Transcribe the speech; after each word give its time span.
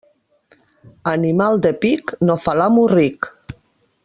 Animal 1.11 1.61
de 1.67 1.73
pic 1.85 2.15
no 2.31 2.39
fa 2.47 2.57
l'amo 2.63 2.89
ric. 2.97 3.33